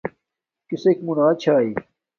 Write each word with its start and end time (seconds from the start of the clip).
کسک 0.69 0.97
مونا 1.05 1.27
چھاݵ 1.41 1.67